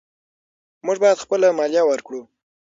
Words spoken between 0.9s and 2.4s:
باید خپله مالیه ورکړو.